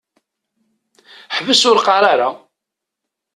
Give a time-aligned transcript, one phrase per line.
[1.35, 2.29] Ḥbes ur qqaṛ ara!